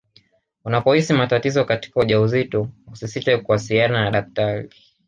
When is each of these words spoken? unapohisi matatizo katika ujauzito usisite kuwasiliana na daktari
unapohisi 0.65 1.13
matatizo 1.13 1.65
katika 1.65 1.99
ujauzito 1.99 2.69
usisite 2.91 3.37
kuwasiliana 3.37 4.03
na 4.03 4.11
daktari 4.11 4.69